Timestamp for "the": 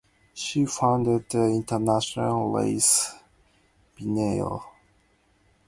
1.29-1.43